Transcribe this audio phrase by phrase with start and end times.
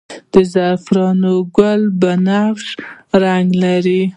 [0.31, 1.21] د زعفران
[1.57, 2.67] ګلونه بنفش
[3.23, 4.01] رنګ لري